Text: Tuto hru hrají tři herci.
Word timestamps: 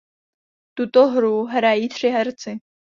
Tuto 0.77 1.07
hru 1.09 1.45
hrají 1.45 1.89
tři 1.89 2.07
herci. 2.07 2.59